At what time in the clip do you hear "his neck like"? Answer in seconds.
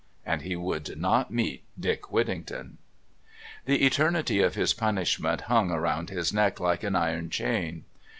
6.09-6.81